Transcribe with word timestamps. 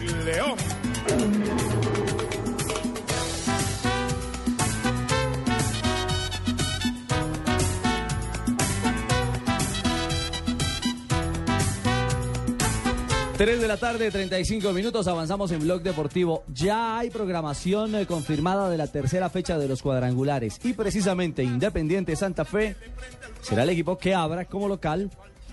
León. 0.00 0.56
Tres 13.36 13.60
de 13.60 13.66
la 13.66 13.76
tarde, 13.76 14.10
35 14.10 14.72
minutos, 14.72 15.08
avanzamos 15.08 15.50
en 15.50 15.60
Blog 15.60 15.82
Deportivo. 15.82 16.44
Ya 16.46 16.98
hay 16.98 17.10
programación 17.10 17.94
eh, 17.96 18.06
confirmada 18.06 18.70
de 18.70 18.78
la 18.78 18.86
tercera 18.86 19.30
fecha 19.30 19.58
de 19.58 19.66
los 19.66 19.82
cuadrangulares 19.82 20.60
y 20.62 20.74
precisamente 20.74 21.42
Independiente 21.42 22.14
Santa 22.14 22.44
Fe 22.44 22.76
será 23.40 23.64
el 23.64 23.70
equipo 23.70 23.98
que 23.98 24.14
abra 24.14 24.44
como 24.44 24.68
local 24.68 25.10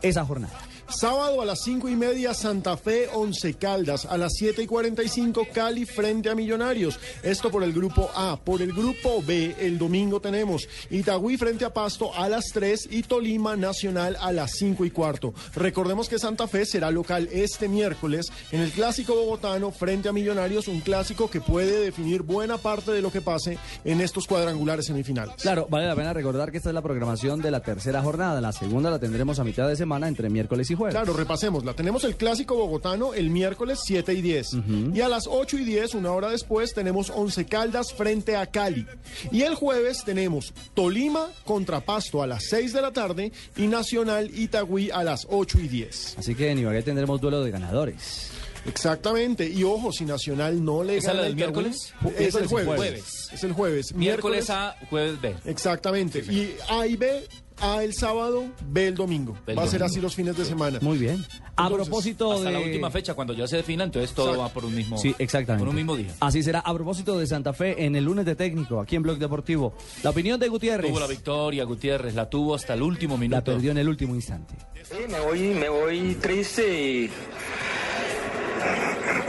esa 0.00 0.24
jornada. 0.24 0.54
Sábado 0.94 1.40
a 1.40 1.46
las 1.46 1.62
5 1.62 1.88
y 1.88 1.96
media, 1.96 2.34
Santa 2.34 2.76
Fe, 2.76 3.08
Once 3.14 3.54
Caldas. 3.54 4.04
A 4.04 4.18
las 4.18 4.34
7 4.34 4.62
y 4.62 4.66
45, 4.66 5.48
Cali 5.52 5.86
frente 5.86 6.28
a 6.28 6.34
Millonarios. 6.34 7.00
Esto 7.22 7.50
por 7.50 7.64
el 7.64 7.72
grupo 7.72 8.10
A. 8.14 8.36
Por 8.36 8.60
el 8.60 8.72
grupo 8.72 9.22
B, 9.26 9.56
el 9.58 9.78
domingo 9.78 10.20
tenemos 10.20 10.68
Itagüí 10.90 11.38
frente 11.38 11.64
a 11.64 11.72
Pasto 11.72 12.14
a 12.14 12.28
las 12.28 12.44
3 12.52 12.88
y 12.90 13.02
Tolima 13.04 13.56
Nacional 13.56 14.18
a 14.20 14.32
las 14.32 14.52
5 14.52 14.84
y 14.84 14.90
cuarto. 14.90 15.32
Recordemos 15.54 16.10
que 16.10 16.18
Santa 16.18 16.46
Fe 16.46 16.66
será 16.66 16.90
local 16.90 17.28
este 17.32 17.68
miércoles 17.68 18.30
en 18.52 18.60
el 18.60 18.70
Clásico 18.70 19.14
Bogotano 19.14 19.70
frente 19.70 20.10
a 20.10 20.12
Millonarios, 20.12 20.68
un 20.68 20.80
clásico 20.80 21.30
que 21.30 21.40
puede 21.40 21.80
definir 21.80 22.22
buena 22.22 22.58
parte 22.58 22.92
de 22.92 23.00
lo 23.00 23.10
que 23.10 23.22
pase 23.22 23.58
en 23.84 24.02
estos 24.02 24.26
cuadrangulares 24.26 24.86
semifinales. 24.86 25.36
Claro, 25.40 25.66
vale 25.70 25.86
la 25.86 25.96
pena 25.96 26.12
recordar 26.12 26.50
que 26.50 26.58
esta 26.58 26.68
es 26.68 26.74
la 26.74 26.82
programación 26.82 27.40
de 27.40 27.50
la 27.50 27.60
tercera 27.60 28.02
jornada. 28.02 28.40
La 28.42 28.52
segunda 28.52 28.90
la 28.90 28.98
tendremos 28.98 29.38
a 29.38 29.44
mitad 29.44 29.66
de 29.66 29.76
semana 29.76 30.06
entre 30.06 30.28
miércoles 30.28 30.70
y 30.70 30.74
jueves. 30.74 30.81
Claro, 30.90 31.12
repasémosla. 31.12 31.74
Tenemos 31.74 32.04
el 32.04 32.16
clásico 32.16 32.56
bogotano 32.56 33.14
el 33.14 33.30
miércoles 33.30 33.80
7 33.84 34.12
y 34.14 34.22
10. 34.22 34.48
Y 34.94 35.00
a 35.00 35.08
las 35.08 35.26
8 35.26 35.58
y 35.58 35.64
10, 35.64 35.94
una 35.94 36.12
hora 36.12 36.30
después, 36.30 36.74
tenemos 36.74 37.10
Once 37.10 37.44
Caldas 37.46 37.92
frente 37.92 38.36
a 38.36 38.46
Cali. 38.46 38.86
Y 39.30 39.42
el 39.42 39.54
jueves 39.54 40.04
tenemos 40.04 40.52
Tolima 40.74 41.28
contra 41.44 41.80
Pasto 41.80 42.22
a 42.22 42.26
las 42.26 42.44
6 42.44 42.72
de 42.72 42.82
la 42.82 42.92
tarde 42.92 43.32
y 43.56 43.66
Nacional 43.66 44.30
Itagüí 44.36 44.90
a 44.90 45.04
las 45.04 45.26
8 45.30 45.58
y 45.60 45.68
10. 45.68 46.16
Así 46.18 46.34
que 46.34 46.50
en 46.50 46.58
Ibagué 46.58 46.82
tendremos 46.82 47.20
duelo 47.20 47.42
de 47.42 47.50
ganadores. 47.50 48.30
Exactamente. 48.66 49.48
Y 49.48 49.64
ojo, 49.64 49.92
si 49.92 50.04
Nacional 50.04 50.64
no 50.64 50.84
le 50.84 50.98
¿Esa 50.98 51.08
gana 51.08 51.22
la 51.22 51.28
del 51.28 51.32
a 51.32 51.36
Itagüí, 51.36 51.64
miércoles? 51.64 51.94
Es 52.18 52.34
el 52.34 52.46
jueves. 52.46 52.76
jueves. 52.76 53.28
Es 53.32 53.44
el 53.44 53.52
jueves. 53.52 53.94
Miércoles 53.94 54.50
A, 54.50 54.76
jueves 54.88 55.20
B. 55.20 55.34
Exactamente. 55.46 56.20
Y 56.20 56.54
A 56.68 56.86
y 56.86 56.96
B, 56.96 57.26
A 57.62 57.84
el 57.84 57.94
sábado, 57.94 58.44
B 58.66 58.88
el 58.88 58.96
domingo. 58.96 59.36
El 59.46 59.56
Va 59.56 59.62
a 59.62 59.66
ser 59.68 59.84
así 59.84 60.00
los 60.00 60.16
fines 60.16 60.36
de 60.36 60.44
semana. 60.44 60.78
Muy 60.82 60.98
bien. 60.98 61.24
A 61.54 61.62
Entonces, 61.66 61.86
propósito 61.88 62.32
Hasta 62.32 62.46
de... 62.48 62.52
la 62.52 62.58
última 62.60 62.90
fecha, 62.90 63.14
cuando 63.14 63.34
ya 63.34 63.46
se 63.46 63.56
defina, 63.58 63.84
entonces 63.84 64.12
todo 64.12 64.30
Exacto. 64.30 64.42
va 64.42 64.48
por 64.52 64.64
un 64.64 64.74
mismo, 64.74 64.98
Sí, 64.98 65.14
exactamente. 65.18 65.60
por 65.62 65.68
un 65.68 65.76
mismo 65.76 65.96
día. 65.96 66.12
Así 66.18 66.42
será. 66.42 66.58
A 66.60 66.74
propósito 66.74 67.16
de 67.18 67.26
Santa 67.26 67.52
Fe, 67.52 67.84
en 67.84 67.94
el 67.94 68.04
lunes 68.04 68.24
de 68.26 68.34
técnico, 68.34 68.80
aquí 68.80 68.96
en 68.96 69.02
Blog 69.04 69.18
Deportivo. 69.18 69.74
La 70.02 70.10
opinión 70.10 70.40
de 70.40 70.48
Gutiérrez. 70.48 70.90
Tuvo 70.90 70.98
la 71.00 71.06
victoria, 71.06 71.62
Gutiérrez, 71.64 72.14
la 72.16 72.28
tuvo 72.28 72.56
hasta 72.56 72.74
el 72.74 72.82
último 72.82 73.14
La 73.14 73.20
minuto. 73.20 73.44
perdió 73.44 73.70
en 73.70 73.78
el 73.78 73.88
último 73.88 74.14
instante. 74.16 74.54
Sí, 74.82 74.96
me 75.08 75.20
voy, 75.20 75.40
me 75.54 75.68
voy 75.68 76.14
triste 76.20 76.82
y, 77.04 77.10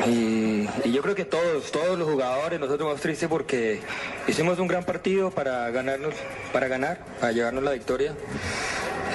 y, 0.08 0.68
yo 0.92 1.02
creo 1.02 1.16
que 1.16 1.26
todos, 1.26 1.72
todos 1.72 1.98
los 1.98 2.10
jugadores, 2.10 2.60
nosotros 2.60 2.88
vamos 2.88 3.02
tristes 3.02 3.30
porque 3.30 3.80
hicimos 4.28 4.60
un 4.60 4.68
gran 4.68 4.84
partido 4.84 5.32
para 5.32 5.70
ganarnos, 5.72 6.14
para 6.52 6.68
ganar, 6.68 7.00
para 7.20 7.32
llevarnos 7.32 7.64
la 7.64 7.72
victoria. 7.72 8.14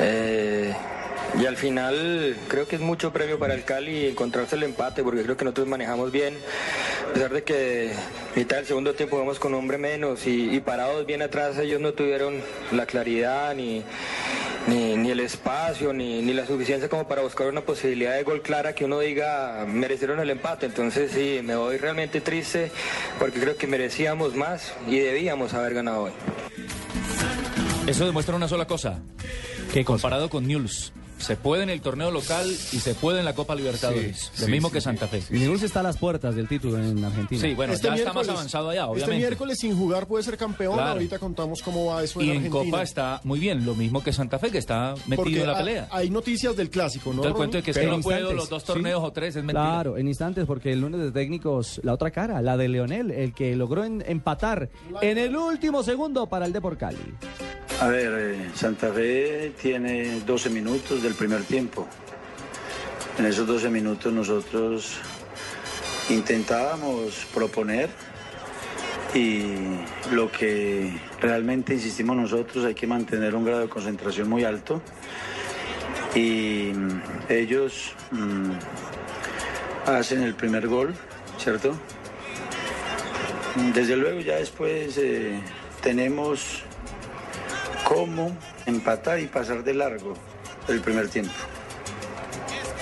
Eh, 0.01 0.75
y 1.39 1.47
al 1.47 1.57
final 1.57 2.37
creo 2.49 2.67
que 2.67 2.77
es 2.77 2.83
mucho 2.83 3.13
premio 3.13 3.39
para 3.39 3.55
el 3.55 3.65
Cali 3.65 4.07
encontrarse 4.07 4.57
el 4.57 4.63
empate 4.63 5.03
porque 5.03 5.23
creo 5.23 5.37
que 5.37 5.45
nosotros 5.45 5.69
manejamos 5.69 6.11
bien, 6.11 6.35
a 7.11 7.13
pesar 7.13 7.33
de 7.33 7.43
que 7.43 7.93
mitad 8.35 8.57
del 8.57 8.67
segundo 8.67 8.95
tiempo 8.95 9.19
vamos 9.19 9.39
con 9.39 9.53
hombre 9.55 9.77
menos 9.77 10.27
y 10.27 10.59
parados 10.61 11.05
bien 11.05 11.21
atrás 11.21 11.59
ellos 11.59 11.81
no 11.81 11.93
tuvieron 11.93 12.41
la 12.73 12.87
claridad 12.87 13.55
ni, 13.55 13.85
ni, 14.69 14.97
ni 14.97 15.11
el 15.11 15.21
espacio 15.21 15.93
ni, 15.93 16.23
ni 16.23 16.33
la 16.33 16.47
suficiencia 16.47 16.89
como 16.89 17.09
para 17.09 17.23
buscar 17.23 17.47
una 17.49 17.63
posibilidad 17.63 18.15
de 18.15 18.23
gol 18.23 18.43
clara 18.43 18.75
que 18.75 18.85
uno 18.85 19.01
diga 19.01 19.65
merecieron 19.67 20.21
el 20.21 20.31
empate. 20.31 20.67
Entonces 20.67 21.13
sí, 21.13 21.41
me 21.43 21.57
voy 21.57 21.79
realmente 21.79 22.21
triste 22.21 22.71
porque 23.19 23.41
creo 23.41 23.57
que 23.57 23.67
merecíamos 23.67 24.35
más 24.35 24.73
y 24.87 24.99
debíamos 24.99 25.55
haber 25.55 25.75
ganado 25.75 26.05
hoy. 26.05 26.13
Eso 27.87 28.05
demuestra 28.05 28.37
una 28.37 28.49
sola 28.49 28.67
cosa. 28.67 29.01
¿Qué 29.73 29.85
cosa? 29.85 30.03
Comparado 30.03 30.29
con 30.29 30.47
News, 30.47 30.93
se 31.19 31.37
puede 31.37 31.63
en 31.65 31.71
el 31.71 31.81
torneo 31.81 32.11
local 32.11 32.47
y 32.51 32.79
se 32.81 32.95
puede 32.95 33.19
en 33.21 33.25
la 33.25 33.35
Copa 33.35 33.55
Libertadores. 33.55 34.31
Sí, 34.33 34.41
lo 34.41 34.47
sí, 34.47 34.51
mismo 34.53 34.69
sí, 34.69 34.75
que. 34.75 34.81
Santa 34.81 35.07
Fe. 35.09 35.23
Y 35.31 35.39
News 35.41 35.63
está 35.63 35.81
a 35.81 35.83
las 35.83 35.97
puertas 35.99 36.35
del 36.35 36.49
título 36.49 36.79
en 36.79 37.05
Argentina. 37.05 37.41
Sí, 37.41 37.55
bueno, 37.55 37.73
Este 37.73 37.89
ya 37.89 37.95
está 37.95 38.07
más 38.13 38.15
miércoles- 38.27 38.31
avanzado 38.39 38.71
allá, 38.71 38.81
Este 38.83 38.93
obviamente. 38.93 39.19
miércoles 39.19 39.59
sin 39.59 39.77
jugar 39.77 40.07
puede 40.07 40.25
ser 40.25 40.37
campeón. 40.37 40.75
Claro. 40.75 40.93
Ahorita 40.93 41.19
contamos 41.19 41.63
cómo 41.63 41.87
va 41.87 42.03
eso 42.03 42.21
y 42.21 42.25
en 42.25 42.31
en 42.31 42.37
Argentina. 42.47 42.65
Copa 42.71 42.83
está 42.83 43.21
muy 43.25 43.39
bien, 43.41 43.67
lo 43.67 43.75
mismo 43.75 44.03
que 44.03 44.13
Santa 44.13 44.39
Fe, 44.39 44.51
que 44.51 44.59
está 44.59 44.95
metido 45.07 45.17
Porque 45.25 45.41
en 45.41 45.47
la 45.47 45.57
pelea. 45.59 45.89
hay 45.91 46.11
noticias 46.11 46.57
del 46.57 46.71
clásico, 46.71 47.11
¿no? 47.11 47.17
Todo 47.23 47.29
el 47.29 47.35
cuento 47.35 47.57
de 47.59 47.63
que 47.63 47.71
es 47.73 47.77
que 47.77 47.81
Pero 47.81 47.91
no 47.93 47.97
en 47.97 48.03
puedo 48.03 48.19
instantes, 48.19 48.37
los 48.39 48.49
dos 48.49 48.63
sí. 48.63 48.67
torneos 48.69 49.03
o 49.05 49.13
tres 49.13 49.37
es 49.37 49.43
mentira. 49.45 49.61
Claro, 49.65 49.97
en 49.99 50.09
instantes, 50.09 50.47
porque 50.47 50.73
el 50.73 50.81
lunes 50.81 51.01
de 51.01 51.11
técnicos, 51.13 51.81
la 51.83 51.95
otra 51.95 52.11
cara, 52.11 52.41
la 52.43 52.57
de 52.57 52.69
Leonel, 52.69 53.11
el 53.11 53.35
que 53.35 53.57
logró 53.57 53.85
en- 53.85 54.05
empatar 54.07 54.69
en 55.03 55.19
el 55.19 55.37
último 55.37 55.83
segundo 55.83 56.27
para 56.29 56.47
el 56.47 56.53
Depor 56.53 56.77
Cali. 56.79 56.99
A 57.81 57.87
ver, 57.87 58.13
eh, 58.13 58.51
Santa 58.55 58.93
Fe 58.93 59.53
tiene 59.63 60.19
12 60.27 60.51
minutos 60.51 61.01
del 61.01 61.15
primer 61.15 61.45
tiempo. 61.45 61.87
En 63.17 63.25
esos 63.25 63.47
12 63.47 63.71
minutos 63.71 64.13
nosotros 64.13 64.97
intentábamos 66.11 67.25
proponer 67.33 67.89
y 69.15 69.43
lo 70.11 70.31
que 70.33 70.93
realmente 71.21 71.75
insistimos 71.75 72.17
nosotros 72.17 72.65
hay 72.65 72.75
que 72.75 72.89
mantener 72.89 73.37
un 73.37 73.45
grado 73.45 73.61
de 73.61 73.69
concentración 73.69 74.29
muy 74.29 74.43
alto 74.43 74.83
y 76.17 76.73
mm, 76.75 77.01
ellos 77.29 77.93
mm, 78.11 78.51
hacen 79.87 80.23
el 80.23 80.35
primer 80.35 80.67
gol, 80.67 80.97
¿cierto? 81.39 81.77
Desde 83.73 83.95
luego 83.95 84.19
ya 84.19 84.35
después 84.35 84.99
eh, 84.99 85.39
tenemos 85.81 86.65
cómo 87.89 88.37
empatar 88.67 89.19
y 89.19 89.27
pasar 89.27 89.65
de 89.65 89.73
largo 89.73 90.13
el 90.69 90.81
primer 90.83 91.09
tiempo. 91.09 91.33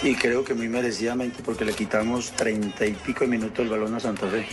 Y 0.03 0.17
creo 0.17 0.43
que 0.43 0.53
muy 0.53 0.69
merecidamente 0.69 1.45
porque 1.45 1.65
le 1.65 1.75
quitamos 1.75 2.33
treinta 2.33 2.85
y 2.85 2.93
pico 2.93 3.21
de 3.21 3.29
minutos 3.29 3.61
el 3.61 3.69
balón 3.69 3.95
a 3.95 4.01
Santa 4.01 4.27
Fe. 4.27 4.47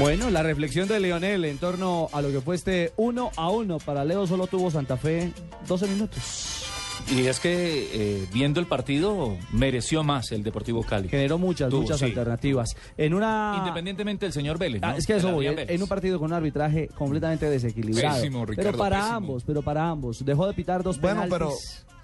Bueno, 0.00 0.28
la 0.30 0.42
reflexión 0.42 0.88
de 0.88 0.98
Leonel 0.98 1.44
en 1.44 1.58
torno 1.58 2.08
a 2.12 2.20
lo 2.20 2.32
que 2.32 2.40
fue 2.40 2.56
este 2.56 2.92
1 2.96 3.30
a 3.36 3.48
1 3.48 3.78
para 3.78 4.04
Leo 4.04 4.26
solo 4.26 4.48
tuvo 4.48 4.72
Santa 4.72 4.96
Fe 4.96 5.30
12 5.68 5.86
minutos. 5.86 6.63
Y 7.10 7.26
es 7.26 7.38
que 7.38 7.90
eh, 7.92 8.26
viendo 8.32 8.60
el 8.60 8.66
partido 8.66 9.36
mereció 9.52 10.02
más 10.02 10.32
el 10.32 10.42
Deportivo 10.42 10.82
Cali. 10.82 11.08
Generó 11.08 11.38
muchas, 11.38 11.68
Tuvo, 11.70 11.82
muchas 11.82 11.98
sí. 11.98 12.06
alternativas. 12.06 12.74
En 12.96 13.12
una 13.14 13.56
Independientemente 13.58 14.26
del 14.26 14.32
señor 14.32 14.58
Vélez. 14.58 14.80
Ah, 14.82 14.92
¿no? 14.92 14.96
es 14.96 15.06
que 15.06 15.16
eso 15.16 15.32
voy, 15.32 15.46
en, 15.46 15.56
Vélez. 15.56 15.70
en 15.74 15.82
un 15.82 15.88
partido 15.88 16.18
con 16.18 16.26
un 16.30 16.32
arbitraje 16.34 16.88
completamente 16.88 17.48
desequilibrado. 17.50 18.16
Pésimo, 18.16 18.40
pero 18.46 18.50
Ricardo, 18.58 18.78
para 18.78 18.96
pésimo. 18.98 19.16
ambos, 19.16 19.44
pero 19.44 19.62
para 19.62 19.88
ambos. 19.88 20.24
Dejó 20.24 20.46
de 20.46 20.54
pitar 20.54 20.82
dos 20.82 21.00
Bueno, 21.00 21.24
pero. 21.28 21.52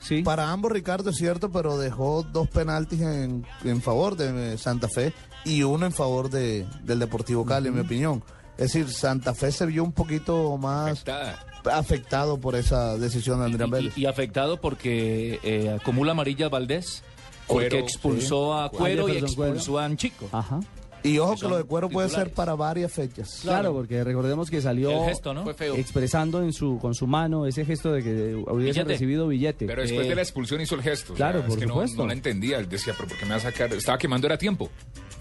Sí. 0.01 0.23
para 0.23 0.51
ambos 0.51 0.73
Ricardo 0.73 1.11
es 1.11 1.17
cierto, 1.17 1.51
pero 1.51 1.77
dejó 1.77 2.23
dos 2.23 2.49
penaltis 2.49 3.01
en, 3.03 3.45
en 3.65 3.83
favor 3.83 4.17
de 4.17 4.55
eh, 4.55 4.59
Santa 4.59 4.89
Fe 4.89 5.13
y 5.45 5.63
uno 5.63 5.85
en 5.87 5.93
favor 5.93 6.31
de, 6.31 6.67
del 6.85 6.99
Deportivo 6.99 7.45
Cali, 7.45 7.69
en 7.69 7.75
mi 7.75 7.81
opinión. 7.81 8.23
Es 8.57 8.73
decir, 8.73 8.89
Santa 8.91 9.35
Fe 9.35 9.53
se 9.53 9.65
vio 9.67 9.83
un 9.85 9.93
poquito 9.93 10.57
más 10.59 10.93
Afectada. 10.93 11.47
Afectado 11.73 12.39
por 12.39 12.55
esa 12.57 12.97
decisión 12.99 13.39
de 13.41 13.47
Andrea 13.47 13.67
Y- 13.67 13.71
Vélez. 13.71 13.99
Y, 13.99 14.03
y 14.03 14.07
afectado 14.07 14.61
porque 14.61 15.39
eh, 15.43 15.71
acumula 15.81 16.13
amarilla 16.13 16.49
Valdés, 16.49 17.03
porque 17.47 17.69
Cuero, 17.69 17.85
expulsó 17.85 18.55
a 18.59 18.71
Cuero 18.71 19.09
y 19.09 19.13
Cuero. 19.13 19.27
expulsó 19.27 19.79
a 19.79 19.85
Anchico. 19.85 20.29
Ajá. 20.33 20.61
Y 21.03 21.17
ojo 21.19 21.35
que 21.35 21.41
que 21.41 21.49
lo 21.49 21.57
de 21.57 21.65
cuero 21.65 21.89
puede 21.89 22.11
ser 22.11 22.31
para 22.31 22.55
varias 22.55 22.93
fechas. 22.93 23.39
Claro, 23.41 23.73
porque 23.73 24.05
recordemos 24.05 24.51
que 24.51 24.61
salió 24.61 24.91
El 24.91 25.09
gesto, 25.09 25.33
¿no? 25.33 25.45
Fue 25.45 25.55
feo. 25.55 25.75
expresando 25.77 26.43
en 26.43 26.53
su 26.53 26.79
con 26.79 26.95
su 26.95 27.07
mano 27.07 27.47
ese 27.47 27.65
gesto 27.65 27.91
de 27.93 28.03
que 28.03 28.35
hubiese 28.35 28.81
Billete. 28.81 28.85
recibido 28.93 29.27
billete. 29.27 29.65
Pero 29.67 29.81
después 29.81 30.05
Eh, 30.05 30.11
de 30.11 30.15
la 30.15 30.21
expulsión 30.21 30.61
hizo 30.61 30.75
el 30.75 30.83
gesto. 30.83 31.15
o 31.15 31.17
claro, 31.17 31.39
sea, 31.39 31.49
por 31.49 31.57
es 31.57 31.61
que 31.65 31.67
no-. 31.67 31.87
No, 31.97 32.07
la 32.07 32.13
entendía. 32.13 32.59
Él 32.59 32.69
decía, 32.69 32.93
pero 32.95 33.09
¿por 33.09 33.17
qué 33.17 33.25
me 33.25 33.31
va 33.31 33.37
a 33.39 33.41
sacar? 33.41 33.73
Estaba 33.73 33.97
quemando, 33.97 34.27
era 34.27 34.37
tiempo. 34.37 34.69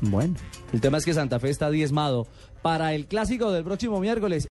Bueno, 0.01 0.35
el 0.73 0.81
tema 0.81 0.97
es 0.97 1.05
que 1.05 1.13
Santa 1.13 1.39
Fe 1.39 1.49
está 1.49 1.69
diezmado 1.71 2.27
para 2.61 2.93
el 2.93 3.05
clásico 3.05 3.51
del 3.53 3.63
próximo 3.63 4.01
miércoles. 4.01 4.47